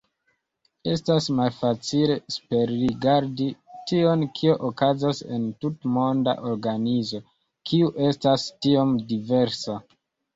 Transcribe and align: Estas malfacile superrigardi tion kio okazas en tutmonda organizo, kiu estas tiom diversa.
Estas 0.91 1.25
malfacile 1.39 2.13
superrigardi 2.35 3.49
tion 3.91 4.23
kio 4.39 4.55
okazas 4.69 5.19
en 5.35 5.45
tutmonda 5.65 6.35
organizo, 6.53 7.21
kiu 7.71 7.91
estas 8.07 8.47
tiom 8.67 8.97
diversa. 9.13 9.77